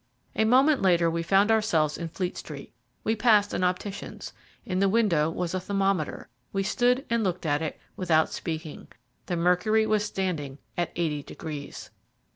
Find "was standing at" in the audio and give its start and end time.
9.85-10.91